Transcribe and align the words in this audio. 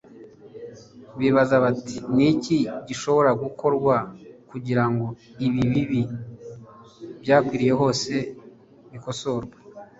bibaza 1.19 1.55
bati, 1.63 1.95
“Ni 2.15 2.25
iki 2.31 2.57
gishobora 2.87 3.29
gukorwa 3.43 3.95
kugira 4.49 4.83
ngo 4.91 5.05
ibi 5.45 5.61
bibi 5.71 6.01
byakwiriye 7.21 7.73
hose 7.81 8.13
bikosorwe? 8.91 9.55